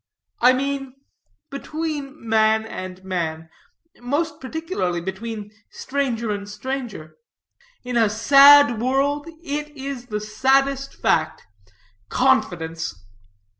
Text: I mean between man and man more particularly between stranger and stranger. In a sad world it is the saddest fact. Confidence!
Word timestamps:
I 0.39 0.53
mean 0.53 0.95
between 1.51 2.27
man 2.27 2.65
and 2.65 3.03
man 3.03 3.51
more 3.99 4.25
particularly 4.25 4.99
between 4.99 5.51
stranger 5.69 6.31
and 6.31 6.49
stranger. 6.49 7.17
In 7.83 7.97
a 7.97 8.09
sad 8.09 8.81
world 8.81 9.27
it 9.43 9.67
is 9.77 10.07
the 10.07 10.19
saddest 10.19 10.95
fact. 10.95 11.43
Confidence! 12.09 12.95